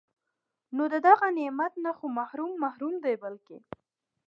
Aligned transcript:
نو 0.75 0.83
د 0.93 0.95
دغه 1.07 1.27
نعمت 1.39 1.73
نه 1.85 1.91
خو 1.97 2.05
محروم 2.17 2.51
محروم 2.63 2.93
دی 3.03 3.15
بلکي 3.23 3.57